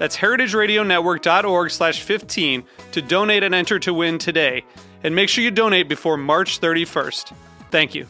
[0.00, 4.64] That's heritageradionetwork.org slash 15 to donate and enter to win today.
[5.04, 7.34] And make sure you donate before March 31st.
[7.70, 8.06] Thank you.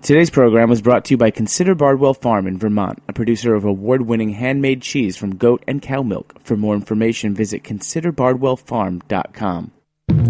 [0.00, 3.64] Today's program was brought to you by Consider Bardwell Farm in Vermont, a producer of
[3.64, 6.40] award winning handmade cheese from goat and cow milk.
[6.44, 9.72] For more information, visit considerbardwellfarm.com.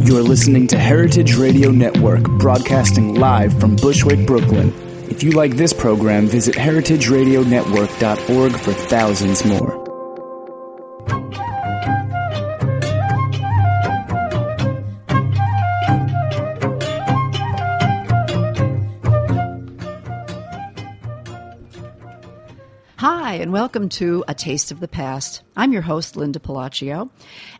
[0.01, 4.73] You're listening to Heritage Radio Network, broadcasting live from Bushwick, Brooklyn.
[5.13, 9.79] If you like this program, visit heritageradionetwork.org for thousands more.
[22.97, 25.43] Hi, and welcome to A Taste of the Past.
[25.55, 27.11] I'm your host, Linda Pelaccio,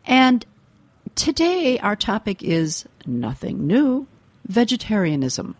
[0.07, 0.43] and
[1.13, 4.07] today our topic is nothing new
[4.47, 5.55] vegetarianism.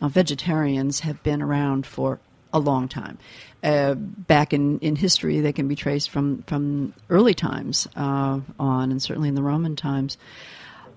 [0.00, 2.20] Now, vegetarians have been around for
[2.52, 3.18] a long time.
[3.62, 8.90] Uh, back in, in history, they can be traced from, from early times uh, on,
[8.90, 10.16] and certainly in the Roman times.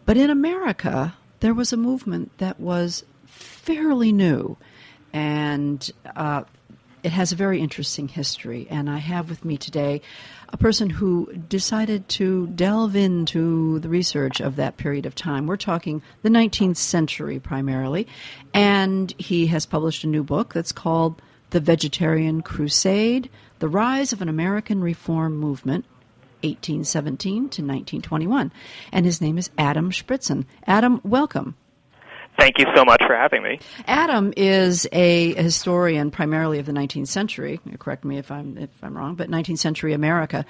[0.05, 4.57] But in America, there was a movement that was fairly new,
[5.11, 6.43] and uh,
[7.03, 8.67] it has a very interesting history.
[8.69, 10.01] And I have with me today
[10.53, 15.47] a person who decided to delve into the research of that period of time.
[15.47, 18.07] We're talking the 19th century primarily.
[18.53, 23.29] And he has published a new book that's called The Vegetarian Crusade
[23.59, 25.85] The Rise of an American Reform Movement.
[26.43, 28.51] 1817 to 1921.
[28.91, 30.45] And his name is Adam Shprintzen.
[30.65, 31.55] Adam, welcome.
[32.39, 33.59] Thank you so much for having me.
[33.87, 37.59] Adam is a historian primarily of the 19th century.
[37.77, 40.45] Correct me if I'm if I'm wrong, but 19th century America,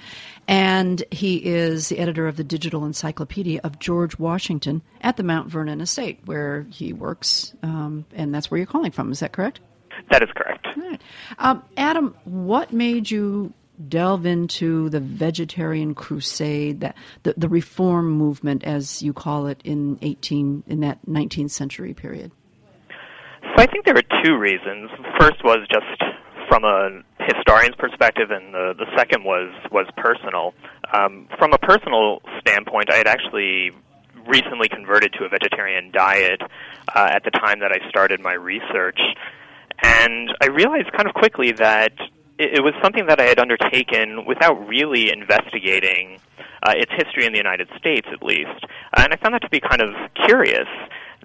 [0.48, 5.48] and he is the editor of the Digital Encyclopedia of George Washington at the Mount
[5.50, 9.12] Vernon Estate, where he works, um, and that's where you're calling from.
[9.12, 9.60] Is that correct?
[10.10, 10.66] That is correct.
[10.76, 11.02] Right.
[11.38, 13.52] Um, Adam, what made you
[13.88, 19.98] delve into the vegetarian crusade, that the, the reform movement, as you call it, in
[20.02, 22.32] eighteen in that nineteenth century period?
[23.42, 24.90] So I think there were two reasons.
[25.18, 26.02] First was just
[26.48, 30.54] from a historian's perspective, and the, the second was was personal.
[30.92, 33.70] Um, from a personal standpoint, I had actually
[34.26, 36.40] recently converted to a vegetarian diet
[36.94, 39.00] uh, at the time that I started my research,
[39.82, 41.92] and I realized kind of quickly that
[42.42, 46.18] it, was something that I had undertaken without really investigating
[46.62, 48.66] uh, its history in the United States, at least.
[48.96, 49.94] And I found that to be kind of
[50.26, 50.68] curious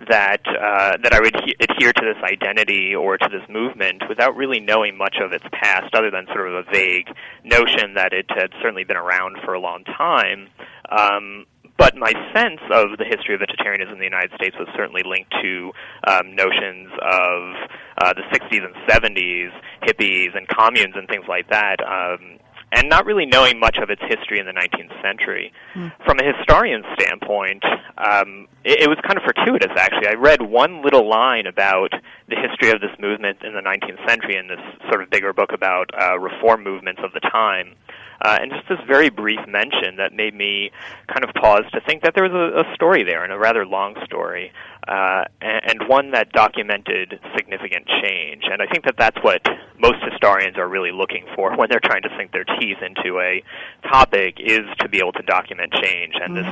[0.09, 4.35] that uh, that I would he- adhere to this identity or to this movement without
[4.35, 7.07] really knowing much of its past, other than sort of a vague
[7.43, 10.49] notion that it had certainly been around for a long time.
[10.89, 11.45] Um,
[11.77, 15.31] but my sense of the history of vegetarianism in the United States was certainly linked
[15.41, 15.71] to
[16.07, 17.69] um, notions of
[18.01, 19.51] uh, the 60s and 70s,
[19.83, 21.77] hippies and communes and things like that.
[21.81, 22.39] Um,
[22.71, 25.53] and not really knowing much of its history in the 19th century.
[25.73, 25.91] Mm.
[26.05, 27.63] From a historian's standpoint,
[27.97, 30.07] um, it, it was kind of fortuitous, actually.
[30.07, 31.91] I read one little line about
[32.27, 35.51] the history of this movement in the 19th century in this sort of bigger book
[35.53, 37.75] about uh, reform movements of the time.
[38.21, 40.71] Uh, and just this very brief mention that made me
[41.07, 43.65] kind of pause to think that there was a, a story there, and a rather
[43.65, 44.51] long story,
[44.87, 48.43] uh, and, and one that documented significant change.
[48.49, 49.41] And I think that that's what
[49.79, 53.43] most historians are really looking for when they're trying to sink their teeth into a
[53.87, 56.13] topic, is to be able to document change.
[56.21, 56.47] And this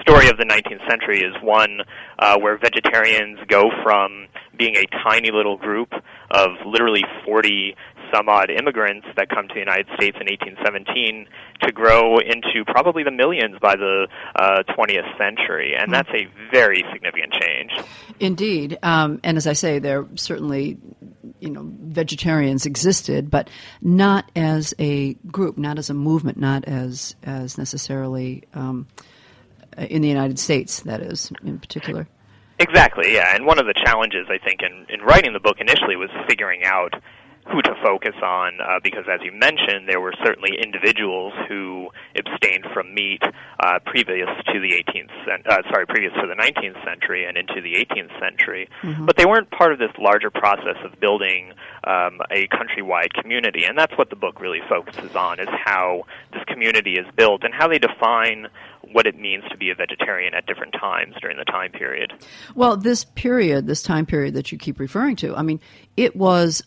[0.00, 1.80] story of the 19th century is one
[2.18, 5.92] uh, where vegetarians go from being a tiny little group
[6.30, 7.76] of literally 40
[8.12, 11.26] some odd immigrants that come to the United States in 1817
[11.62, 15.92] to grow into probably the millions by the uh, 20th century, and mm-hmm.
[15.92, 17.72] that's a very significant change.
[18.18, 20.78] Indeed, um, and as I say, there certainly
[21.40, 27.14] you know vegetarians existed, but not as a group, not as a movement, not as
[27.22, 28.44] as necessarily.
[28.54, 28.86] Um,
[29.78, 32.08] in the United States, that is, in particular.
[32.60, 33.34] Exactly, yeah.
[33.34, 36.62] And one of the challenges, I think, in, in writing the book initially was figuring
[36.64, 36.92] out
[37.50, 42.64] who to focus on uh, because, as you mentioned, there were certainly individuals who abstained
[42.72, 43.22] from meat
[43.60, 47.60] uh, previous to the 18th, cent- uh, sorry, previous to the 19th century and into
[47.60, 49.06] the 18th century, mm-hmm.
[49.06, 51.52] but they weren't part of this larger process of building
[51.84, 56.42] um, a countrywide community, and that's what the book really focuses on: is how this
[56.46, 58.46] community is built and how they define
[58.92, 62.12] what it means to be a vegetarian at different times during the time period.
[62.54, 65.60] Well, this period, this time period that you keep referring to, I mean,
[65.96, 66.62] it was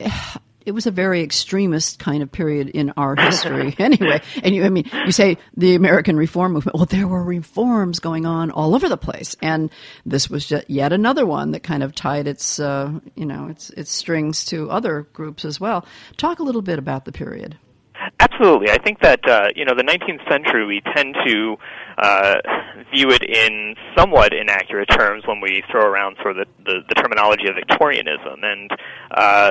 [0.66, 3.74] it was a very extremist kind of period in our history.
[3.86, 8.00] Anyway and you i mean you say the american reform movement well there were reforms
[8.00, 9.36] going on all over the place.
[9.42, 9.70] And
[10.04, 13.70] this was just yet another one that kind of tied its uh, you know its
[13.70, 15.86] its strings to other groups as well.
[16.16, 17.58] Talk a little bit about the period.
[18.20, 21.56] Absolutely, I think that uh, you know the 19th century we tend to
[21.98, 22.34] uh,
[22.92, 26.94] view it in somewhat inaccurate terms when we throw around sort of the, the, the
[26.94, 28.70] terminology of Victorianism, and
[29.10, 29.50] uh,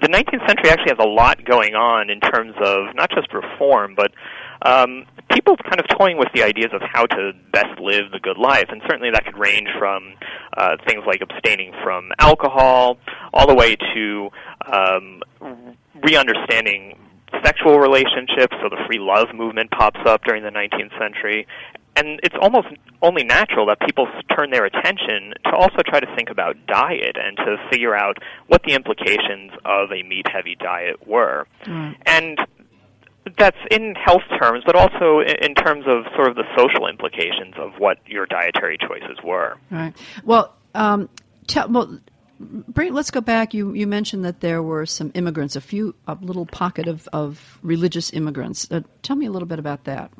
[0.00, 3.94] the 19th century actually has a lot going on in terms of not just reform,
[3.94, 4.12] but
[4.62, 8.38] um, people kind of toying with the ideas of how to best live the good
[8.38, 10.14] life, and certainly that could range from
[10.56, 12.96] uh, things like abstaining from alcohol,
[13.34, 14.30] all the way to
[14.72, 15.22] um,
[16.02, 16.98] re-understanding
[17.44, 18.56] sexual relationships.
[18.62, 21.46] So the free love movement pops up during the 19th century,
[21.96, 22.68] and it's almost
[23.02, 24.06] only natural that people
[24.36, 28.16] turn their attention to also try to think about diet and to figure out
[28.46, 31.46] what the implications of a meat heavy diet were.
[31.64, 31.96] Mm.
[32.06, 32.38] And
[33.38, 37.72] that's in health terms, but also in terms of sort of the social implications of
[37.78, 39.56] what your dietary choices were.
[39.70, 39.94] Right.
[40.24, 41.08] Well, um,
[41.46, 41.98] tell, well
[42.76, 43.54] let's go back.
[43.54, 47.58] You you mentioned that there were some immigrants, a few, a little pocket of, of
[47.62, 48.70] religious immigrants.
[48.70, 50.10] Uh, tell me a little bit about that.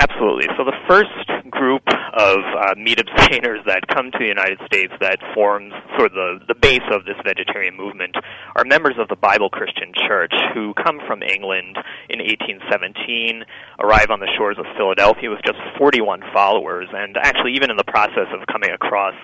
[0.00, 0.48] Absolutely.
[0.56, 1.12] So the first
[1.50, 1.84] group
[2.16, 6.40] of uh, meat abstainers that come to the United States that forms sort of the,
[6.48, 8.16] the base of this vegetarian movement
[8.56, 11.76] are members of the Bible Christian Church who come from England
[12.08, 13.44] in 1817,
[13.84, 17.84] arrive on the shores of Philadelphia with just 41 followers, and actually even in the
[17.84, 19.14] process of coming across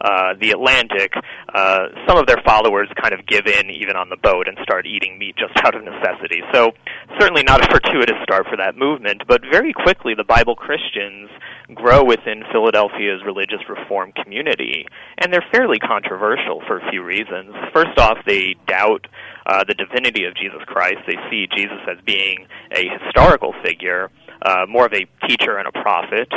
[0.00, 1.12] uh, the Atlantic,
[1.54, 4.86] uh, some of their followers kind of give in even on the boat and start
[4.86, 6.42] eating meat just out of necessity.
[6.52, 6.72] So
[7.18, 11.28] certainly not a fortuitous start for that movement, but very quickly the Bible Christians
[11.74, 14.86] grow within Philadelphia's religious reform community,
[15.18, 17.54] and they're fairly controversial for a few reasons.
[17.72, 19.06] First off, they doubt
[19.46, 20.98] uh, the divinity of Jesus Christ.
[21.06, 24.10] They see Jesus as being a historical figure,
[24.42, 26.28] uh, more of a teacher and a prophet.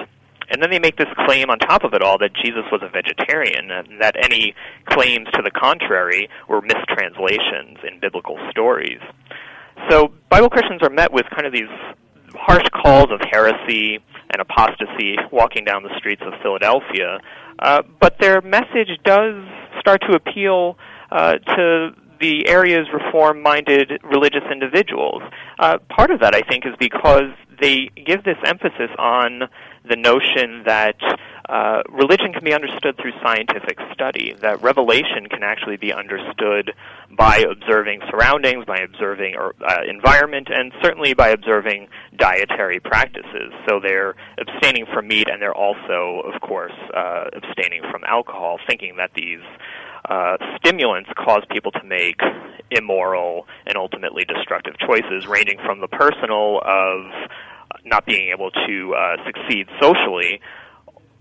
[0.49, 2.89] And then they make this claim on top of it all that Jesus was a
[2.89, 4.53] vegetarian and that any
[4.85, 8.99] claims to the contrary were mistranslations in biblical stories.
[9.89, 11.71] So Bible Christians are met with kind of these
[12.35, 13.99] harsh calls of heresy
[14.31, 17.19] and apostasy walking down the streets of Philadelphia,
[17.59, 19.35] uh, but their message does
[19.79, 20.77] start to appeal
[21.11, 25.21] uh, to the area's reform-minded religious individuals.
[25.59, 27.29] Uh, part of that, I think, is because
[27.61, 29.43] they give this emphasis on
[29.87, 30.95] the notion that
[31.49, 36.73] uh, religion can be understood through scientific study, that revelation can actually be understood
[37.17, 43.51] by observing surroundings, by observing uh, environment, and certainly by observing dietary practices.
[43.67, 48.95] So they're abstaining from meat, and they're also, of course, uh, abstaining from alcohol, thinking
[48.97, 49.41] that these
[50.09, 52.19] uh, stimulants cause people to make
[52.71, 57.29] immoral and ultimately destructive choices, ranging from the personal of
[57.85, 60.39] not being able to uh, succeed socially,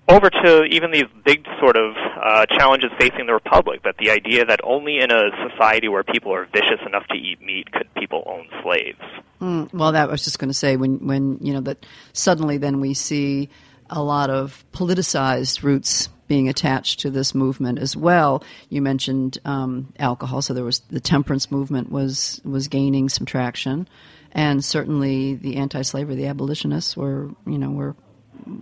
[0.08, 3.82] over to even these big sort of uh, challenges facing the republic.
[3.84, 7.40] That the idea that only in a society where people are vicious enough to eat
[7.40, 9.00] meat could people own slaves.
[9.40, 12.80] Mm, well, that was just going to say when when you know that suddenly then
[12.80, 13.48] we see
[13.90, 18.42] a lot of politicized roots being attached to this movement as well.
[18.70, 23.88] You mentioned um, alcohol, so there was the temperance movement was was gaining some traction
[24.32, 27.96] and certainly the anti-slavery, the abolitionists were, you know, were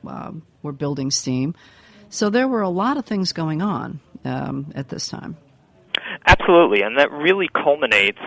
[0.06, 1.54] uh, were building steam.
[2.08, 5.36] So there were a lot of things going on um, at this time.
[6.26, 8.18] Absolutely, and that really culminates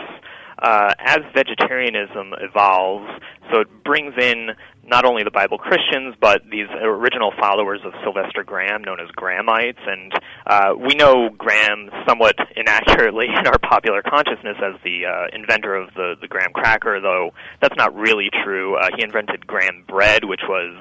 [0.63, 3.12] uh, as vegetarianism evolves.
[3.51, 4.51] So it brings in
[4.86, 9.79] not only the Bible Christians, but these original followers of Sylvester Graham, known as Grahamites.
[9.86, 10.13] And
[10.48, 15.93] uh, we know Graham somewhat inaccurately in our popular consciousness as the uh, inventor of
[15.96, 18.75] the, the graham cracker, though that's not really true.
[18.75, 20.75] Uh, he invented graham bread, which was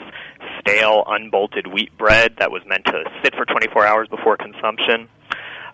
[0.60, 5.08] stale, unbolted wheat bread that was meant to sit for 24 hours before consumption.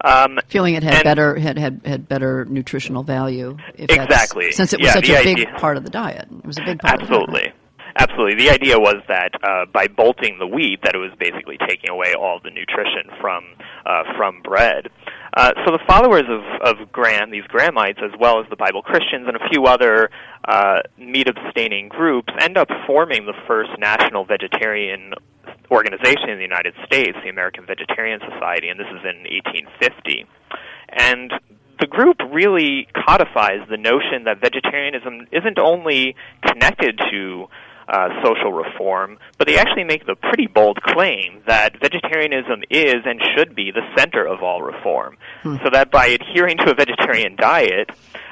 [0.04, 3.56] Um, Feeling it had better had, had had better nutritional value.
[3.76, 5.54] exactly, since it was yeah, such a big idea.
[5.58, 6.28] part of the diet.
[6.30, 7.00] It was a big part.
[7.00, 7.26] Absolutely.
[7.26, 7.54] Of the diet.
[7.96, 8.34] absolutely.
[8.46, 12.14] The idea was that uh, by bolting the wheat, that it was basically taking away
[12.14, 13.44] all the nutrition from
[13.86, 14.88] uh, from bread.
[15.36, 19.26] Uh, so the followers of, of Graham, these Grahamites, as well as the Bible Christians
[19.28, 20.10] and a few other
[20.48, 25.12] uh, meat-abstaining groups, end up forming the first national vegetarian
[25.70, 30.26] organization in the United States, the American Vegetarian Society, and this is in 1850.
[30.88, 31.32] And
[31.80, 37.46] the group really codifies the notion that vegetarianism isn't only connected to
[37.88, 43.20] uh, social reform, but they actually make the pretty bold claim that vegetarianism is and
[43.34, 45.16] should be the center of all reform.
[45.42, 45.56] Hmm.
[45.64, 47.90] So that by adhering to a vegetarian diet,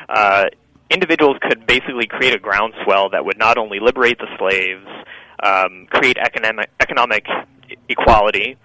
[0.09, 0.45] uh,
[0.91, 4.87] individuals could basically create a groundswell that would not only liberate the slaves,
[5.43, 7.27] um, create economic economic
[7.89, 8.57] equality,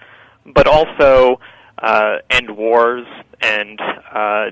[0.45, 1.39] but also
[1.79, 3.05] uh, end wars
[3.41, 3.79] and
[4.13, 4.51] uh,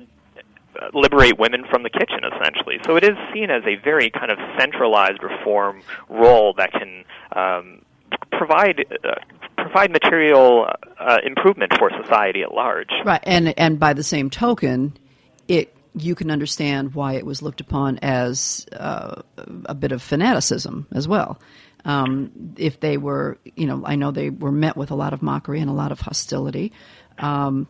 [0.93, 2.77] liberate women from the kitchen, essentially.
[2.85, 7.03] So it is seen as a very kind of centralized reform role that can
[7.35, 7.81] um,
[8.31, 8.85] provide.
[9.03, 9.15] Uh,
[9.57, 10.67] provide material
[10.99, 12.89] uh, improvement for society at large.
[13.03, 14.97] Right, and and by the same token,
[15.49, 19.21] it you can understand why it was looked upon as uh,
[19.65, 21.39] a bit of fanaticism as well.
[21.85, 25.21] Um, if they were, you know, I know they were met with a lot of
[25.21, 26.73] mockery and a lot of hostility.
[27.17, 27.67] Um,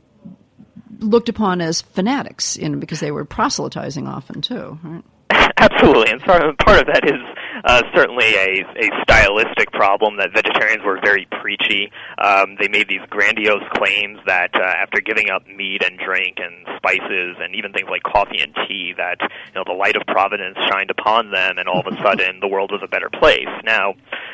[0.99, 4.79] looked upon as fanatics because they were proselytizing often too.
[4.83, 5.03] Right?
[5.57, 7.21] Absolutely, and part of that is
[7.63, 11.91] uh, certainly a, a stylistic problem that vegetarians were very preachy.
[12.17, 16.65] Um, they made these grandiose claims that uh, after giving up meat and drink and
[16.77, 20.57] spices and even things like coffee and tea, that you know the light of providence
[20.69, 23.49] shined upon them, and all of a sudden the world was a better place.
[23.63, 23.93] Now,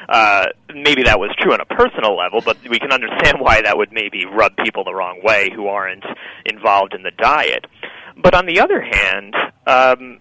[0.09, 3.77] uh, maybe that was true on a personal level, but we can understand why that
[3.77, 6.05] would maybe rub people the wrong way who aren't
[6.45, 7.65] involved in the diet.
[8.21, 9.35] But on the other hand,
[9.67, 10.19] um,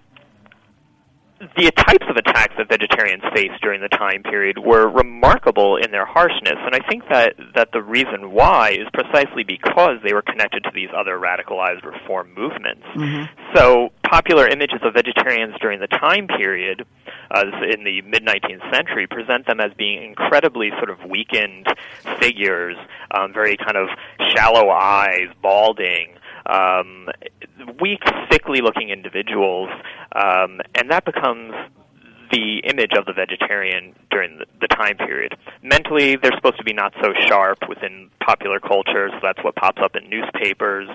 [1.56, 6.06] the types of attacks that vegetarians faced during the time period were remarkable in their
[6.06, 10.64] harshness, and I think that, that the reason why is precisely because they were connected
[10.64, 12.84] to these other radicalized reform movements.
[12.96, 13.54] Mm-hmm.
[13.54, 16.84] So, popular images of vegetarians during the time period,
[17.30, 21.66] uh, in the mid 19th century, present them as being incredibly sort of weakened
[22.20, 22.76] figures,
[23.10, 23.88] um, very kind of
[24.34, 27.08] shallow eyes, balding um,
[27.80, 29.70] weak, sickly-looking individuals,
[30.14, 31.52] um, and that becomes
[32.30, 35.36] the image of the vegetarian during the, time period.
[35.62, 39.80] Mentally, they're supposed to be not so sharp within popular culture, so that's what pops
[39.80, 40.88] up in newspapers.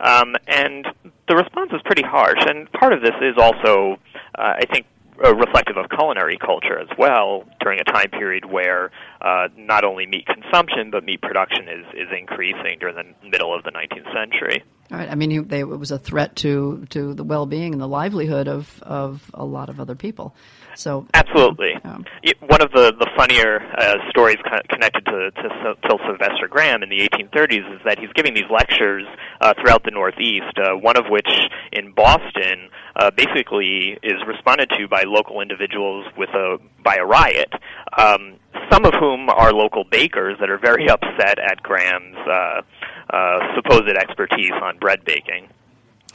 [0.00, 0.86] Um, and
[1.28, 3.98] the response is pretty harsh, and part of this is also,
[4.38, 4.86] uh, I think,
[5.22, 10.06] uh, reflective of culinary culture as well during a time period where uh, not only
[10.06, 14.62] meat consumption but meat production is, is increasing during the middle of the 19th century.
[14.90, 15.10] Right.
[15.10, 18.80] I mean, they, it was a threat to, to the well-being and the livelihood of,
[18.82, 20.34] of a lot of other people.
[20.76, 22.04] So absolutely, um,
[22.40, 24.36] one of the the funnier uh, stories
[24.68, 29.04] connected to, to to Sylvester Graham in the 1830s is that he's giving these lectures
[29.40, 30.58] uh, throughout the Northeast.
[30.58, 31.28] Uh, one of which
[31.72, 37.52] in Boston uh, basically is responded to by local individuals with a by a riot.
[37.96, 38.36] Um,
[38.70, 42.62] some of whom are local bakers that are very upset at Graham's uh,
[43.10, 45.48] uh, supposed expertise on bread baking.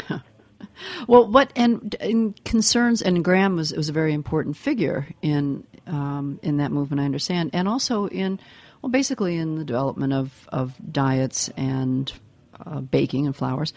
[1.08, 6.40] Well, what and, and, concerns and Graham was was a very important figure in um,
[6.42, 7.02] in that movement.
[7.02, 8.40] I understand, and also in
[8.82, 12.12] well, basically in the development of of diets and
[12.66, 13.74] uh, baking and flours.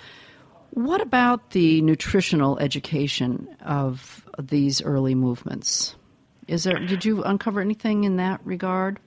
[0.71, 5.95] What about the nutritional education of these early movements?
[6.49, 6.79] Is there?
[6.79, 8.99] Did you uncover anything in that regard?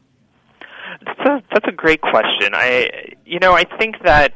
[1.05, 2.53] That's a, that's a great question.
[2.53, 2.89] I,
[3.25, 4.33] you know, I think that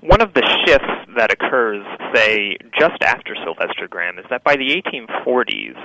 [0.00, 4.82] one of the shifts that occurs, say, just after Sylvester Graham, is that by the
[4.82, 5.76] 1840s,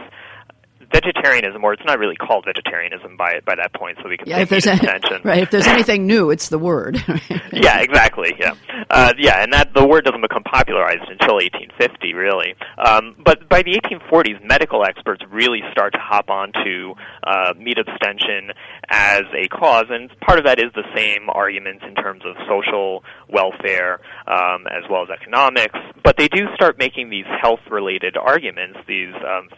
[0.91, 4.39] vegetarianism, or it's not really called vegetarianism by by that point, so we can yeah,
[4.39, 4.87] if there's any,
[5.23, 5.43] right.
[5.43, 6.97] If there's anything new, it's the word.
[7.51, 8.35] yeah, exactly.
[8.39, 8.55] Yeah,
[8.89, 12.55] uh, yeah, and that the word doesn't become popularized until 1850, really.
[12.77, 18.51] Um, but by the 1840s, medical experts really start to hop onto uh, meat abstention
[18.89, 23.03] as a cause, and part of that is the same arguments in terms of social
[23.29, 25.77] welfare um, as well as economics.
[26.03, 28.79] But they do start making these health-related arguments.
[28.87, 29.49] These um,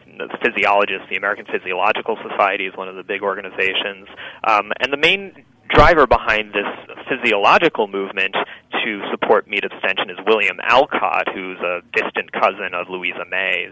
[0.44, 4.10] physiologists, the American Physiological Society is one of the big organizations,
[4.44, 6.68] um, and the main driver behind this
[7.08, 8.36] physiological movement
[8.84, 13.72] to support meat abstention is William Alcott, who's a distant cousin of Louisa May's.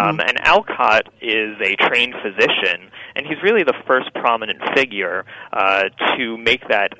[0.00, 0.24] Um, mm.
[0.26, 5.84] And Alcott is a trained physician, and he's really the first prominent figure uh,
[6.16, 6.94] to make that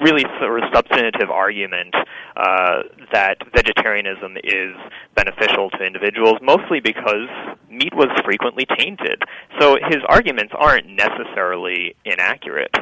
[0.00, 1.94] really sort of substantive argument
[2.36, 2.82] uh,
[3.12, 4.74] that vegetarianism is
[5.14, 7.28] beneficial to individuals, mostly because
[7.70, 9.22] meat was frequently tainted.
[9.60, 12.74] So his arguments aren't necessarily inaccurate.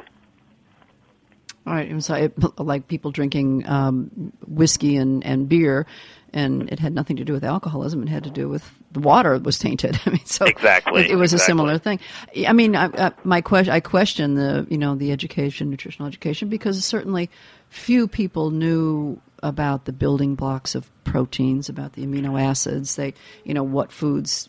[1.64, 5.86] All right, so it, like people drinking um, whiskey and, and beer,
[6.32, 8.02] and it had nothing to do with alcoholism.
[8.02, 9.98] It had to do with the water was tainted.
[10.06, 11.44] I mean, so exactly, it, it was exactly.
[11.44, 12.00] a similar thing.
[12.46, 16.48] I mean, I, I, my question, I question the you know the education, nutritional education,
[16.48, 17.30] because certainly
[17.68, 22.96] few people knew about the building blocks of proteins, about the amino acids.
[22.96, 24.48] They, you know, what foods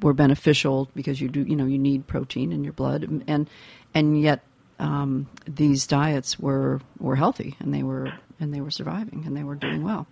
[0.00, 3.48] were beneficial because you do, you know, you need protein in your blood, and
[3.94, 4.40] and yet
[4.78, 9.44] um, these diets were were healthy and they were and they were surviving and they
[9.44, 10.06] were doing well.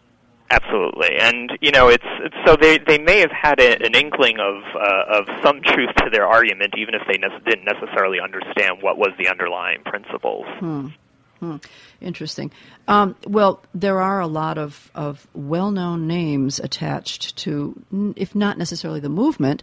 [0.51, 4.39] Absolutely, and you know, it's, it's so they they may have had a, an inkling
[4.39, 8.83] of uh, of some truth to their argument, even if they ne- didn't necessarily understand
[8.83, 10.45] what was the underlying principles.
[10.59, 10.89] Hmm.
[11.41, 11.57] Hmm.
[12.01, 12.53] Interesting.
[12.89, 18.57] Um, well, there are a lot of, of well known names attached to, if not
[18.57, 19.63] necessarily the movement,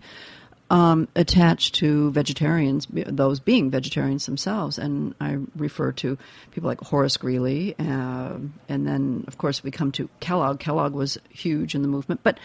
[0.71, 4.77] um, attached to vegetarians, those being vegetarians themselves.
[4.77, 6.17] And I refer to
[6.51, 7.75] people like Horace Greeley.
[7.77, 8.37] Uh,
[8.69, 10.61] and then, of course, we come to Kellogg.
[10.61, 12.21] Kellogg was huge in the movement.
[12.23, 12.39] But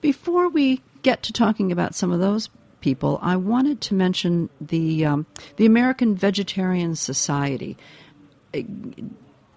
[0.00, 2.48] before we get to talking about some of those
[2.82, 7.76] people, I wanted to mention the, um, the American Vegetarian Society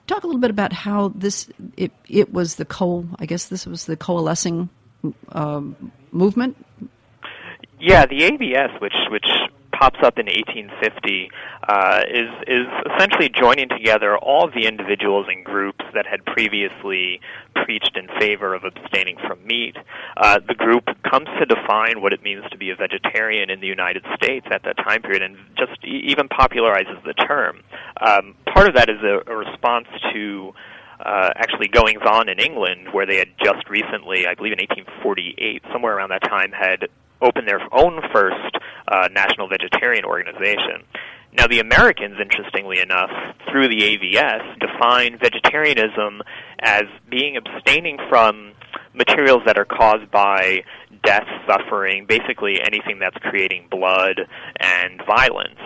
[0.08, 3.66] talk a little bit about how this it it was the co I guess this
[3.66, 4.70] was the coalescing
[5.30, 6.56] um, movement.
[7.86, 9.28] Yeah, the AVS, which which
[9.72, 11.30] pops up in 1850,
[11.70, 12.66] uh, is is
[12.96, 17.22] essentially joining together all the individuals and groups that had previously
[17.54, 19.78] preached in favor of abstaining from meat.
[20.18, 23.68] Uh, the group comes to define what it means to be a vegetarian in the
[23.68, 27.62] United States at that time period, and just e- even popularizes the term.
[28.02, 30.56] Um, part of that is a, a response to.
[30.98, 35.62] Uh, actually goings on in England, where they had just recently, I believe in 1848,
[35.74, 36.88] somewhere around that time, had
[37.22, 38.58] opened their own first
[38.88, 40.84] uh, national vegetarian organization.
[41.38, 43.12] Now, the Americans, interestingly enough,
[43.52, 46.22] through the AVS, define vegetarianism
[46.60, 48.54] as being abstaining from
[48.94, 50.64] materials that are caused by
[51.04, 54.22] death, suffering, basically anything that's creating blood
[54.60, 55.60] and violence.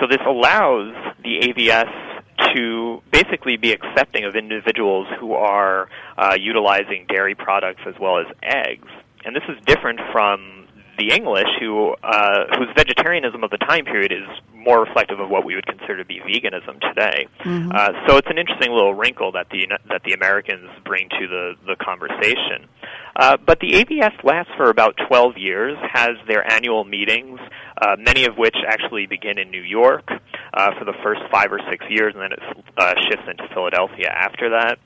[0.00, 2.14] So this allows the AVS
[2.54, 8.26] to basically be accepting of individuals who are uh, utilizing dairy products as well as
[8.42, 8.88] eggs.
[9.24, 10.63] And this is different from
[10.98, 15.44] the English, who uh, whose vegetarianism of the time period is more reflective of what
[15.44, 17.26] we would consider to be veganism today.
[17.40, 17.70] Mm-hmm.
[17.72, 21.54] Uh, so it's an interesting little wrinkle that the that the Americans bring to the
[21.66, 22.68] the conversation.
[23.16, 27.38] Uh, but the AVS lasts for about 12 years, has their annual meetings,
[27.80, 31.60] uh, many of which actually begin in New York uh, for the first five or
[31.70, 34.78] six years, and then it uh, shifts into Philadelphia after that.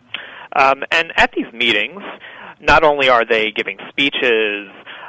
[0.55, 2.03] Um, and at these meetings,
[2.61, 4.69] not only are they giving speeches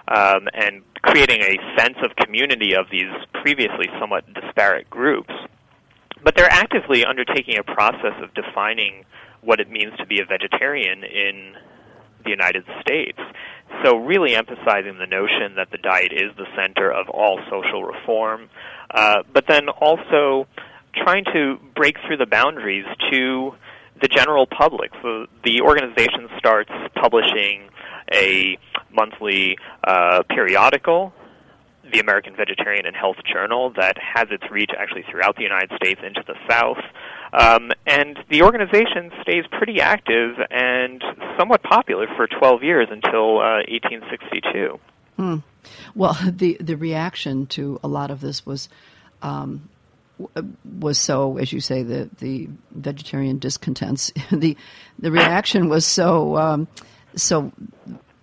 [0.09, 5.33] um, and creating a sense of community of these previously somewhat disparate groups,
[6.23, 9.05] but they're actively undertaking a process of defining
[9.41, 11.53] what it means to be a vegetarian in
[12.23, 13.19] the United States.
[13.83, 18.49] So, really emphasizing the notion that the diet is the center of all social reform,
[18.93, 20.47] uh, but then also
[20.95, 23.53] trying to break through the boundaries to
[24.01, 24.91] the general public.
[25.01, 27.69] So, the organization starts publishing
[28.11, 28.57] a
[28.91, 31.13] monthly uh, periodical
[31.91, 35.99] the American Vegetarian and Health Journal that has its reach actually throughout the United States
[36.05, 36.77] into the South.
[37.33, 41.03] Um, and the organization stays pretty active and
[41.37, 44.79] somewhat popular for 12 years until uh, 1862.
[45.17, 45.37] Hmm.
[45.95, 48.69] Well, the the reaction to a lot of this was
[49.21, 49.69] um,
[50.79, 54.11] was so, as you say, the the vegetarian discontents.
[54.31, 54.57] the
[54.97, 56.67] the reaction was so um,
[57.15, 57.51] so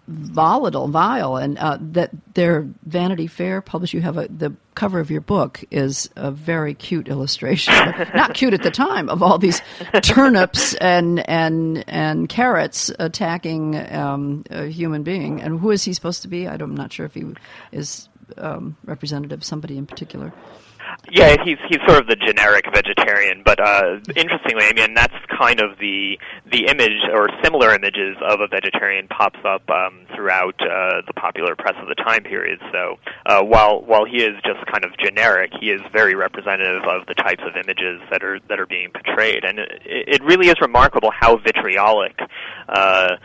[0.08, 3.94] volatile, vile, and uh, that their Vanity Fair published.
[3.94, 7.74] You have a the cover of your book is a very cute illustration,
[8.14, 9.60] not cute at the time, of all these
[10.02, 15.40] turnips and and and carrots attacking um, a human being.
[15.40, 16.46] And who is he supposed to be?
[16.46, 17.24] I'm not sure if he
[17.72, 20.32] is um, representative of somebody in particular.
[21.10, 25.60] Yeah, he's he's sort of the generic vegetarian, but uh, interestingly, I mean that's kind
[25.60, 26.18] of the
[26.50, 31.54] the image or similar images of a vegetarian pops up um, throughout uh, the popular
[31.54, 32.60] press of the time period.
[32.72, 37.06] So uh, while while he is just kind of generic, he is very representative of
[37.06, 40.56] the types of images that are that are being portrayed, and it, it really is
[40.60, 42.18] remarkable how vitriolic.
[42.68, 43.16] Uh,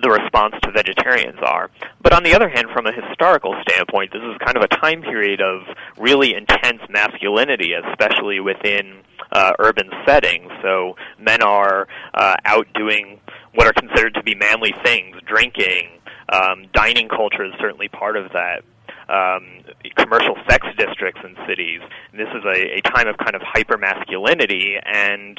[0.00, 1.70] the response to vegetarians are.
[2.02, 5.02] But on the other hand, from a historical standpoint, this is kind of a time
[5.02, 5.62] period of
[5.98, 9.02] really intense masculinity, especially within
[9.32, 10.50] uh, urban settings.
[10.62, 13.20] So men are uh, out doing
[13.54, 15.88] what are considered to be manly things, drinking.
[16.32, 18.62] Um, dining culture is certainly part of that.
[19.08, 19.64] Um,
[19.96, 21.80] commercial sex districts in cities.
[22.12, 25.38] This is a, a time of kind of hyper masculinity, and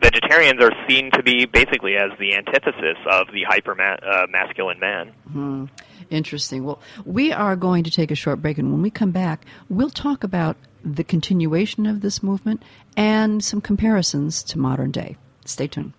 [0.00, 5.12] vegetarians are seen to be basically as the antithesis of the hyper uh, masculine man.
[5.30, 5.64] Hmm.
[6.10, 6.64] Interesting.
[6.64, 9.90] Well, we are going to take a short break, and when we come back, we'll
[9.90, 12.62] talk about the continuation of this movement
[12.96, 15.16] and some comparisons to modern day.
[15.44, 15.92] Stay tuned.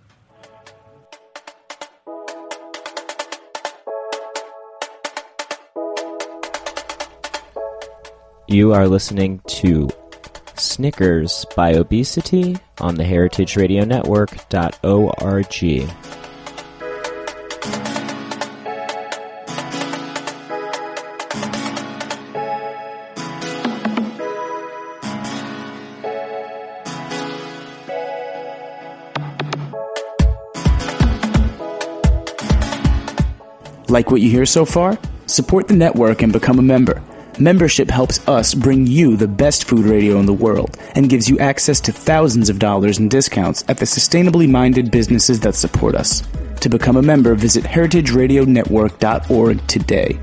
[8.47, 9.89] You are listening to
[10.75, 15.89] Snickers by Obey City on the heritageradionetwork.org.
[33.87, 34.99] Like what you hear so far?
[35.27, 37.01] Support the network and become a member.
[37.39, 41.37] Membership helps us bring you the best food radio in the world and gives you
[41.39, 46.23] access to thousands of dollars in discounts at the sustainably minded businesses that support us.
[46.61, 50.17] To become a member, visit heritageradionetwork.org today.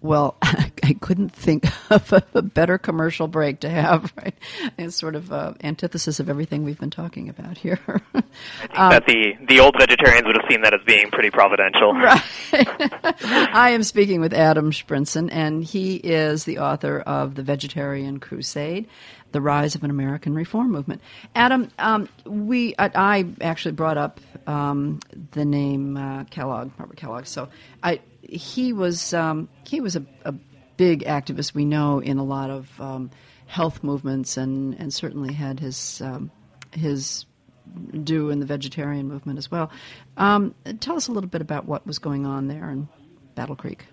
[0.00, 0.36] Well,
[0.88, 4.34] I couldn't think of a, a, better commercial break to have, right?
[4.78, 7.78] It's sort of uh, antithesis of everything we've been talking about here.
[8.14, 11.28] I think um, that the, the old vegetarians would have seen that as being pretty
[11.28, 11.92] providential.
[11.92, 12.22] Right.
[13.52, 18.88] I am speaking with Adam Shprintzen, and he is the author of The Vegetarian Crusade
[19.30, 21.02] the rise of an American reform movement.
[21.34, 25.00] Adam, um, we I, I, actually brought up um,
[25.32, 27.26] the name uh, Kellogg, Robert Kellogg.
[27.26, 27.50] So
[27.82, 30.34] I he was um, he was a, a,
[30.78, 33.10] big activist we know in a lot of um,
[33.46, 36.30] health movements and and certainly had his um,
[36.72, 37.26] his
[38.02, 39.70] due in the vegetarian movement as well.
[40.16, 42.88] Um, tell us a little bit about what was going on there in
[43.34, 43.84] Battle Creek.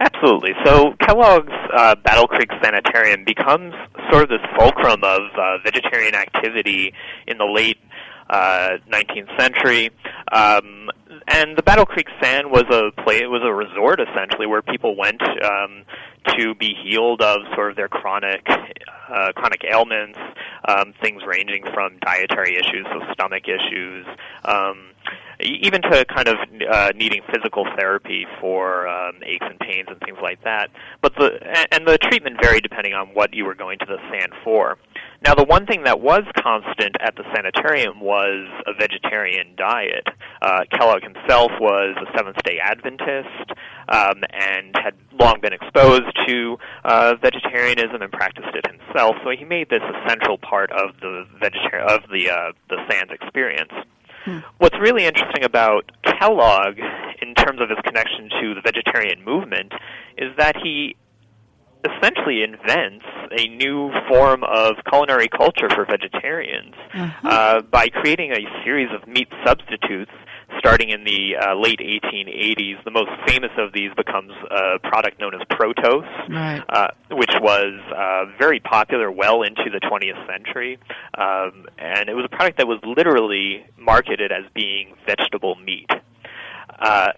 [0.00, 0.50] Absolutely.
[0.64, 3.72] So Kellogg's uh, Battle Creek Sanitarium becomes
[4.10, 6.92] sort of this fulcrum of uh, vegetarian activity
[7.26, 7.78] in the late
[8.28, 9.90] uh, 19th century.
[10.32, 10.90] Um,
[11.28, 13.18] and the Battle Creek San was a play.
[13.18, 15.84] It was a resort essentially where people went um,
[16.36, 20.18] to be healed of sort of their chronic uh, chronic ailments,
[20.66, 24.06] um, things ranging from dietary issues, so stomach issues,
[24.44, 24.90] um,
[25.40, 26.38] even to kind of
[26.70, 30.70] uh, needing physical therapy for um, aches and pains and things like that.
[31.02, 31.38] But the
[31.72, 34.78] and the treatment varied depending on what you were going to the San for.
[35.24, 40.06] Now, the one thing that was constant at the sanitarium was a vegetarian diet.
[40.42, 43.50] Uh, Kellogg himself was a Seventh Day Adventist
[43.88, 49.16] um, and had long been exposed to uh, vegetarianism and practiced it himself.
[49.24, 53.10] So he made this a central part of the vegetarian of the uh, the San's
[53.10, 53.72] experience.
[54.26, 54.38] Hmm.
[54.58, 56.78] What's really interesting about Kellogg,
[57.22, 59.72] in terms of his connection to the vegetarian movement,
[60.18, 60.96] is that he
[61.84, 67.28] essentially invents a new form of culinary culture for vegetarians uh-huh.
[67.28, 70.12] uh, by creating a series of meat substitutes
[70.58, 72.82] starting in the uh, late 1880s.
[72.84, 76.62] The most famous of these becomes a product known as Protose, right.
[76.68, 80.78] uh, which was uh, very popular well into the 20th century.
[81.18, 85.90] Um, and it was a product that was literally marketed as being vegetable meat.
[86.78, 87.08] Uh,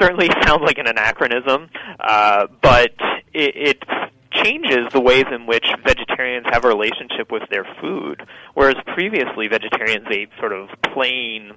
[0.00, 1.68] certainly sounds like an anachronism,
[2.00, 2.92] uh, but
[3.32, 3.84] it, it
[4.30, 8.22] changes the ways in which vegetarians have a relationship with their food.
[8.54, 11.52] Whereas previously, vegetarians ate sort of plain,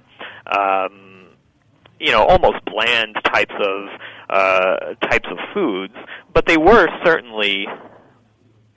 [0.46, 1.28] um,
[2.00, 3.88] you know, almost bland types of
[4.30, 5.94] uh, types of foods,
[6.32, 7.66] but they were certainly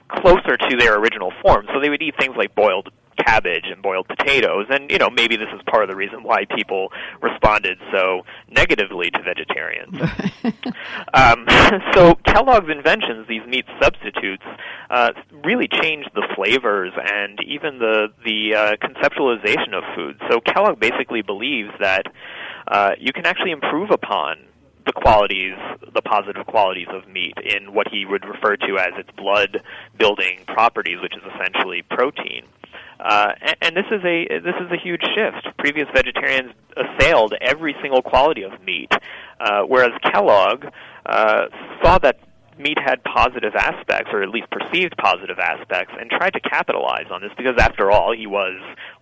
[0.10, 1.66] closer to their original form.
[1.74, 4.68] So they would eat things like boiled cabbage and boiled potatoes.
[4.70, 9.10] And you know, maybe this is part of the reason why people responded so negatively
[9.12, 9.94] to vegetarians.
[11.14, 11.46] um,
[11.94, 14.44] so Kellogg's inventions, these meat substitutes,
[14.90, 15.12] uh,
[15.44, 20.20] really changed the flavors and even the the uh, conceptualization of food.
[20.30, 22.06] So Kellogg basically believes that
[22.68, 24.38] uh, you can actually improve upon
[24.86, 25.56] the qualities,
[25.94, 29.62] the positive qualities of meat in what he would refer to as its blood
[29.98, 32.44] building properties, which is essentially protein.
[33.00, 35.58] Uh, and, and this is a this is a huge shift.
[35.58, 38.92] Previous vegetarians assailed every single quality of meat,
[39.40, 40.66] uh, whereas Kellogg
[41.06, 41.46] uh,
[41.82, 42.20] saw that
[42.58, 47.22] meat had positive aspects, or at least perceived positive aspects, and tried to capitalize on
[47.22, 48.56] this because, after all, he was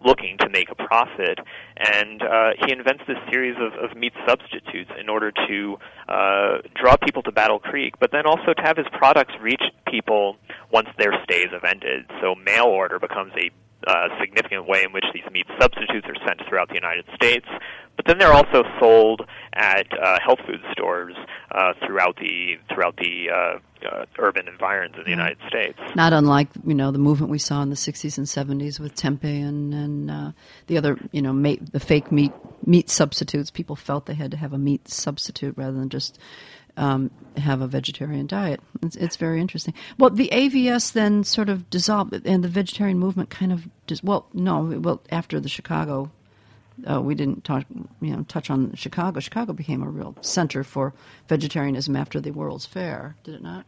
[0.04, 1.40] looking to make a profit.
[1.78, 5.78] And uh, he invents this series of, of meat substitutes in order to
[6.08, 10.38] uh, draw people to Battle Creek, but then also to have his products reach people
[10.72, 12.06] once their stays have ended.
[12.22, 13.52] So mail order becomes a
[13.88, 17.46] uh, significant way in which these meat substitutes are sent throughout the United States.
[17.96, 19.22] But then they're also sold
[19.54, 21.16] at uh, health food stores
[21.52, 25.78] uh, throughout the throughout the uh, uh, urban environs in the United States.
[25.96, 29.26] Not unlike you know the movement we saw in the '60s and '70s with tempeh
[29.26, 30.32] and and uh,
[30.68, 32.32] the other you know ma- the fake meat
[32.66, 33.52] meat substitutes.
[33.52, 36.18] People felt they had to have a meat substitute rather than just
[36.78, 38.60] um, have a vegetarian diet.
[38.82, 39.74] It's, it's, very interesting.
[39.98, 44.28] Well, the AVS then sort of dissolved, and the vegetarian movement kind of dis- well,
[44.34, 46.12] no, well after the Chicago
[46.90, 47.66] uh, we didn't talk,
[48.02, 49.20] you know, touch on Chicago.
[49.20, 50.94] Chicago became a real center for
[51.28, 53.66] vegetarianism after the World's Fair, did it not?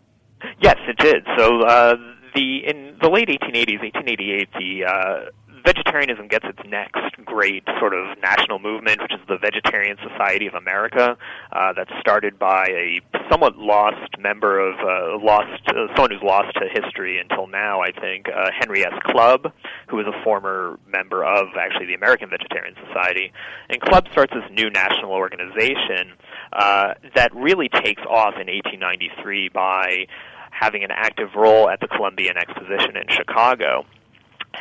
[0.62, 1.24] Yes, it did.
[1.38, 1.96] So uh,
[2.36, 5.26] the in the late 1880s, 1888, the uh,
[5.66, 10.54] vegetarianism gets its next great sort of national movement, which is the Vegetarian Society of
[10.54, 11.18] America,
[11.52, 16.56] uh, that's started by a somewhat lost member of uh, lost uh, someone who's lost
[16.56, 17.82] to history until now.
[17.82, 18.94] I think uh, Henry S.
[19.04, 19.52] Clubb,
[19.90, 23.32] who was a former member of actually the American Vegetarian Society,
[23.70, 26.14] and Clubb starts this new national organization
[26.54, 30.06] uh, that really takes off in 1893 by
[30.52, 33.86] having an active role at the Columbian Exposition in Chicago.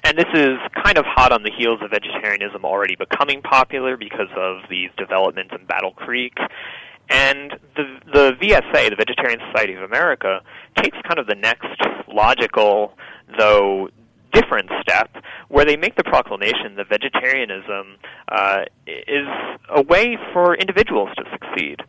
[0.02, 4.28] And this is kind of hot on the heels of vegetarianism already becoming popular because
[4.36, 6.36] of these developments in Battle Creek.
[7.10, 10.40] And the the VSA, the Vegetarian Society of America,
[10.76, 11.78] takes kind of the next
[12.08, 12.96] logical,
[13.38, 13.88] though
[14.32, 15.14] different step,
[15.48, 17.96] where they make the proclamation that vegetarianism
[18.28, 19.26] uh, is
[19.70, 21.80] a way for individuals to succeed.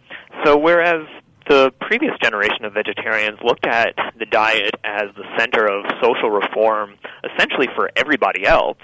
[0.44, 1.08] So whereas
[1.48, 6.96] the previous generation of vegetarians looked at the diet as the center of social reform,
[7.24, 8.78] essentially for everybody else,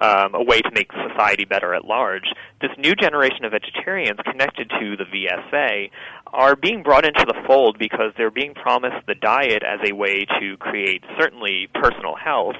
[0.00, 2.24] um, a way to make society better at large.
[2.60, 5.90] This new generation of vegetarians connected to the VSA
[6.32, 10.24] are being brought into the fold because they're being promised the diet as a way
[10.40, 12.56] to create certainly personal health,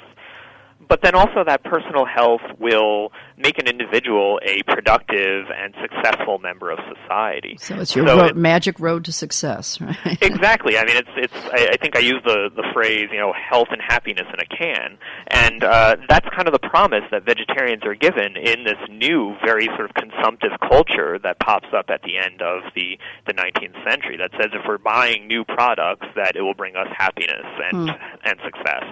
[0.89, 6.71] but then also that personal health will make an individual a productive and successful member
[6.71, 7.57] of society.
[7.61, 10.19] So it's your so road, it, magic road to success, right?
[10.23, 10.79] exactly.
[10.79, 11.35] I mean, it's it's.
[11.53, 14.47] I, I, think I use the the phrase, you know, health and happiness in a
[14.47, 19.37] can, and uh, that's kind of the promise that vegetarians are given in this new,
[19.45, 23.77] very sort of consumptive culture that pops up at the end of the the 19th
[23.89, 24.17] century.
[24.17, 27.97] That says if we're buying new products, that it will bring us happiness and hmm.
[28.25, 28.85] and success.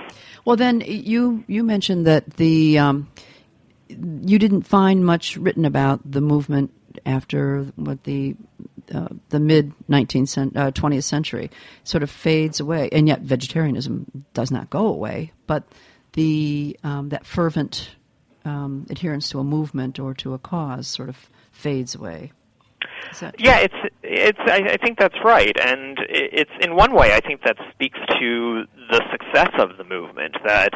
[0.44, 3.08] Well, then you you mentioned that the um,
[3.88, 6.72] you didn't find much written about the movement
[7.06, 8.36] after what the
[8.92, 11.50] uh, the mid 19th cent- uh, 20th century
[11.84, 15.32] sort of fades away, and yet vegetarianism does not go away.
[15.46, 15.64] But
[16.12, 17.90] the um, that fervent
[18.44, 22.32] um, adherence to a movement or to a cause sort of fades away.
[23.38, 24.38] Yeah, it's it's.
[24.40, 27.14] I, I think that's right, and it's in one way.
[27.14, 30.36] I think that speaks to the success of the movement.
[30.44, 30.72] That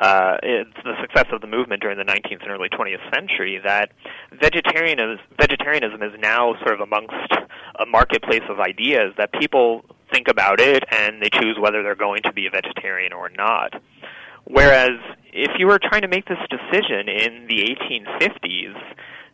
[0.00, 3.60] uh, it's the success of the movement during the 19th and early 20th century.
[3.62, 3.92] That
[4.32, 7.32] vegetarianism vegetarianism is now sort of amongst
[7.78, 12.22] a marketplace of ideas that people think about it and they choose whether they're going
[12.22, 13.74] to be a vegetarian or not.
[14.44, 14.98] Whereas
[15.32, 18.74] if you were trying to make this decision in the 1850s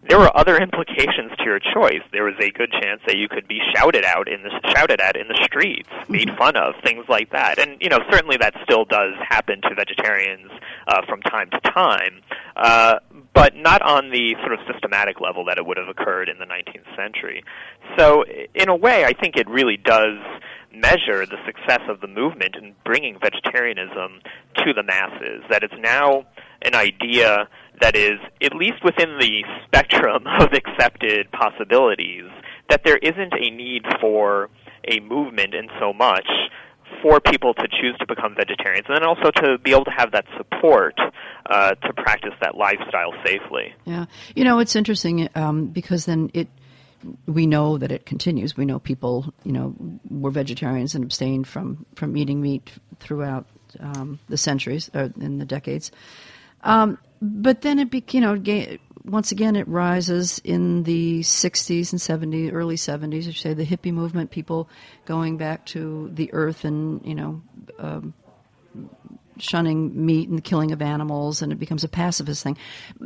[0.08, 2.00] there were other implications to your choice.
[2.10, 5.16] There was a good chance that you could be shouted out in the shouted at
[5.16, 6.38] in the streets, made mm-hmm.
[6.38, 7.58] fun of, things like that.
[7.58, 10.50] And you know, certainly that still does happen to vegetarians
[10.88, 12.22] uh, from time to time,
[12.56, 12.96] uh,
[13.34, 16.46] but not on the sort of systematic level that it would have occurred in the
[16.46, 17.44] 19th century.
[17.98, 20.18] So, in a way, I think it really does
[20.72, 24.20] measure the success of the movement in bringing vegetarianism
[24.56, 25.42] to the masses.
[25.50, 26.24] That it's now
[26.62, 27.48] an idea
[27.80, 32.24] that is, at least within the spectrum of accepted possibilities,
[32.68, 34.48] that there isn't a need for
[34.84, 36.28] a movement in so much
[37.02, 40.12] for people to choose to become vegetarians, and then also to be able to have
[40.12, 40.98] that support
[41.46, 43.72] uh, to practice that lifestyle safely.
[43.84, 46.48] Yeah, you know it's interesting um, because then it
[47.26, 48.56] we know that it continues.
[48.56, 49.74] We know people, you know,
[50.10, 53.46] were vegetarians and abstained from from eating meat throughout
[53.78, 55.90] um, the centuries or in the decades.
[56.62, 58.42] Um, but then it, be, you know,
[59.04, 63.24] once again it rises in the 60s and 70s, early 70s.
[63.24, 64.68] You say the hippie movement, people
[65.04, 67.42] going back to the earth and you know.
[67.78, 68.14] Um,
[69.38, 72.58] shunning meat and the killing of animals, and it becomes a pacifist thing.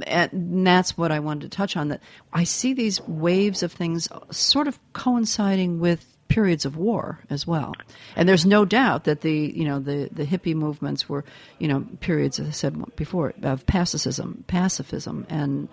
[0.06, 1.88] And that's what I wanted to touch on.
[1.88, 7.46] That I see these waves of things sort of coinciding with periods of war as
[7.46, 7.74] well.
[8.16, 11.24] And there's no doubt that the you know the the hippie movements were
[11.58, 15.68] you know periods, as I said before, of pacifism, pacifism, and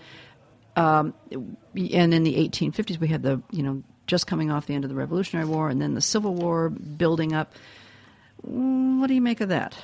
[0.76, 4.84] um, and in the 1850s we had the you know just coming off the end
[4.84, 7.54] of the Revolutionary War, and then the Civil War building up.
[8.42, 9.78] What do you make of that?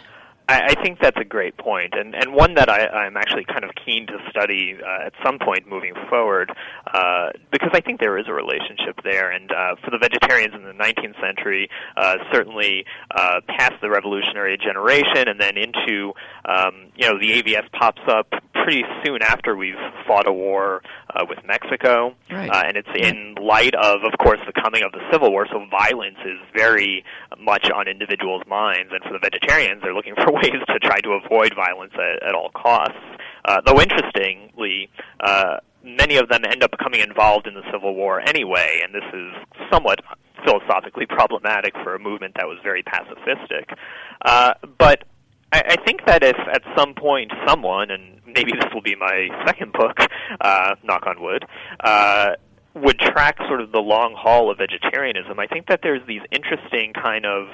[0.47, 3.63] I, I think that's a great point, and and one that I, I'm actually kind
[3.63, 6.51] of keen to study uh, at some point moving forward,
[6.93, 9.31] uh, because I think there is a relationship there.
[9.31, 14.57] And uh, for the vegetarians in the 19th century, uh, certainly uh, past the revolutionary
[14.57, 16.13] generation, and then into
[16.45, 18.33] um, you know the AVS pops up
[18.67, 20.81] pretty soon after we've fought a war
[21.15, 22.49] uh, with Mexico, right.
[22.49, 25.47] uh, and it's in light of, of course, the coming of the Civil War.
[25.49, 27.03] So violence is very
[27.39, 31.19] much on individuals' minds, and for the vegetarians, they're looking for ways to try to
[31.23, 32.97] avoid violence at, at all costs.
[33.45, 38.19] Uh, though interestingly, uh, many of them end up becoming involved in the Civil War
[38.27, 39.99] anyway, and this is somewhat
[40.43, 43.75] philosophically problematic for a movement that was very pacifistic.
[44.23, 45.03] Uh, but
[45.51, 49.29] I, I think that if at some point someone, and maybe this will be my
[49.45, 49.97] second book,
[50.41, 51.45] uh, knock on wood,
[51.79, 52.31] uh,
[52.73, 56.93] would track sort of the long haul of vegetarianism, I think that there's these interesting
[56.93, 57.47] kind of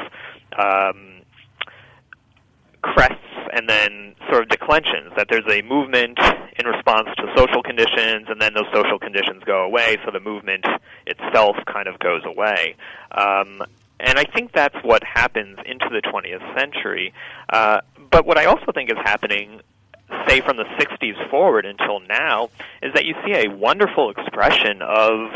[0.57, 1.21] um,
[2.81, 3.17] crests
[3.53, 5.13] and then sort of declensions.
[5.15, 6.19] That there's a movement
[6.57, 10.65] in response to social conditions, and then those social conditions go away, so the movement
[11.05, 12.75] itself kind of goes away.
[13.11, 13.61] Um,
[13.99, 17.13] and I think that's what happens into the 20th century.
[17.49, 17.81] Uh,
[18.11, 19.61] but what I also think is happening,
[20.27, 22.49] say from the 60s forward until now,
[22.81, 25.29] is that you see a wonderful expression of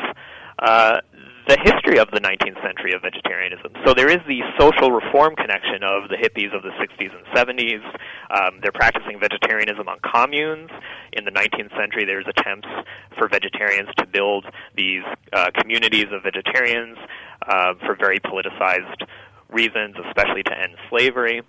[0.60, 1.00] uh,
[1.48, 3.72] the history of the 19th century of vegetarianism.
[3.86, 7.84] So there is the social reform connection of the hippies of the 60s and 70s.
[8.30, 10.70] Um, they're practicing vegetarianism on communes.
[11.14, 12.68] In the 19th century, there's attempts
[13.18, 16.98] for vegetarians to build these uh, communities of vegetarians
[17.48, 19.08] uh, for very politicized
[19.50, 21.42] reasons, especially to end slavery.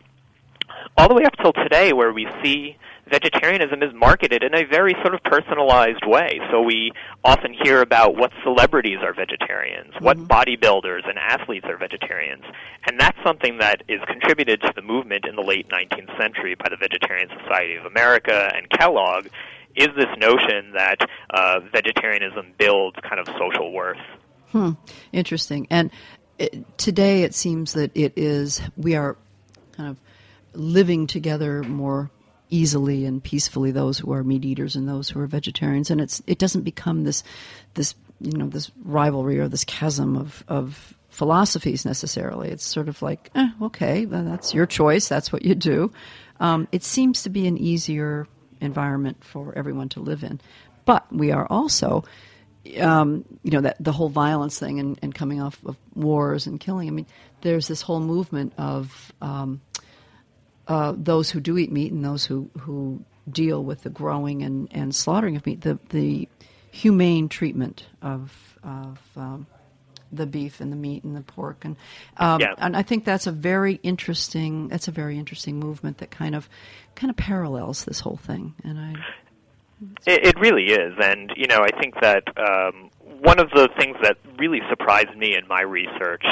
[0.96, 2.76] All the way up till today, where we see
[3.10, 6.40] vegetarianism is marketed in a very sort of personalized way.
[6.50, 6.92] So we
[7.24, 10.04] often hear about what celebrities are vegetarians, mm-hmm.
[10.04, 12.44] what bodybuilders and athletes are vegetarians.
[12.86, 16.68] And that's something that is contributed to the movement in the late 19th century by
[16.68, 19.28] the Vegetarian Society of America and Kellogg
[19.76, 20.98] is this notion that
[21.30, 23.98] uh, vegetarianism builds kind of social worth.
[24.50, 24.72] Hmm.
[25.12, 25.66] Interesting.
[25.70, 25.90] And
[26.38, 29.16] it, today it seems that it is, we are
[29.72, 29.96] kind of
[30.54, 32.10] living together more
[32.50, 35.90] easily and peacefully those who are meat eaters and those who are vegetarians.
[35.90, 37.22] And it's it doesn't become this
[37.74, 42.50] this you know this rivalry or this chasm of of philosophies necessarily.
[42.50, 45.08] It's sort of like eh, okay that's your choice.
[45.08, 45.92] That's what you do.
[46.40, 48.26] Um, it seems to be an easier
[48.60, 50.40] environment for everyone to live in.
[50.84, 52.04] But we are also
[52.80, 56.60] um, you know that the whole violence thing and, and, coming off of wars and
[56.60, 56.88] killing.
[56.88, 57.06] I mean,
[57.40, 59.60] there's this whole movement of um,
[60.68, 64.68] uh, those who do eat meat and those who, who deal with the growing and,
[64.70, 66.28] and slaughtering of meat, the, the
[66.70, 69.46] humane treatment of, of um,
[70.12, 71.64] the beef and the meat and the pork.
[71.64, 71.76] And
[72.16, 72.54] um, yeah.
[72.58, 76.48] and I think that's a very interesting that's a very interesting movement that kind of
[76.94, 78.54] kind of parallels this whole thing.
[78.64, 78.94] And I
[80.06, 80.94] it, it really is.
[81.00, 85.36] And you know I think that um, one of the things that really surprised me
[85.36, 86.24] in my research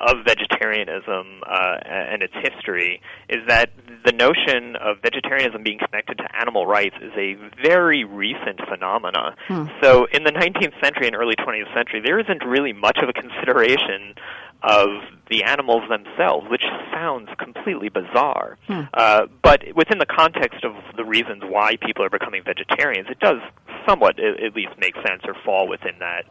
[0.00, 3.70] of vegetarianism uh, and its history is that
[4.04, 9.36] the notion of vegetarianism being connected to animal rights is a very recent phenomena.
[9.46, 9.66] Hmm.
[9.82, 13.12] So in the 19th century and early 20th century, there isn't really much of a
[13.12, 14.14] consideration
[14.62, 14.88] of
[15.30, 18.58] the animals themselves, which sounds completely bizarre.
[18.66, 18.82] Hmm.
[18.94, 23.40] Uh, but within the context of the reasons why people are becoming vegetarians, it does
[23.86, 26.24] somewhat at least make sense or fall within that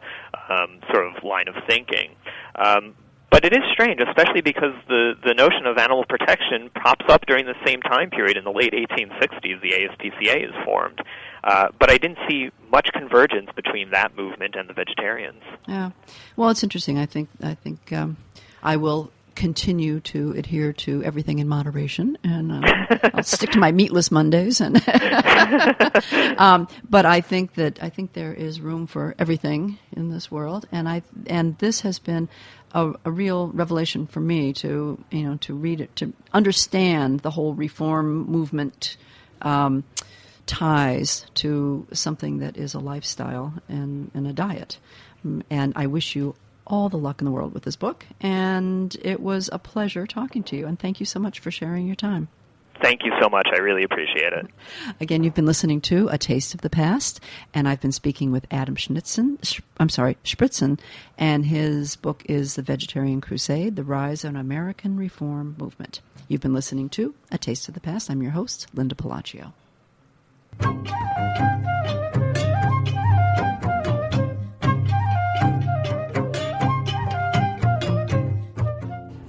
[0.48, 2.10] um, sort of line of thinking.
[2.56, 2.94] Um,
[3.30, 7.46] but it is strange, especially because the, the notion of animal protection pops up during
[7.46, 9.60] the same time period in the late 1860s.
[9.62, 11.00] The ASPCA is formed.
[11.42, 15.42] Uh, but I didn't see much convergence between that movement and the vegetarians.
[15.66, 15.90] Yeah.
[16.36, 16.98] Well, it's interesting.
[16.98, 18.16] I think, I think um,
[18.62, 19.10] I will
[19.40, 24.60] continue to adhere to everything in moderation, and uh, I'll stick to my meatless Mondays.
[24.60, 24.76] And
[26.38, 30.68] um, but I think that I think there is room for everything in this world,
[30.70, 32.28] and I and this has been
[32.72, 37.30] a, a, real revelation for me to you know to read it to understand the
[37.30, 38.98] whole reform movement
[39.40, 39.84] um,
[40.44, 44.78] ties to something that is a lifestyle and, and a diet.
[45.24, 46.34] Mm, and I wish you
[46.66, 48.06] all the luck in the world with this book.
[48.20, 50.66] And it was a pleasure talking to you.
[50.66, 52.28] And thank you so much for sharing your time.
[52.82, 53.46] Thank you so much.
[53.52, 54.46] I really appreciate it.
[55.02, 57.20] Again, you've been listening to A Taste of the Past,
[57.52, 60.80] and I've been speaking with Adam Schnitzen, I'm sorry, Shprintzen,
[61.18, 66.00] and his book is The Vegetarian Crusade, The Rise of an American Reform Movement.
[66.26, 68.10] You've been listening to A Taste of the Past.
[68.10, 69.52] I'm your host, Linda Pelaccio.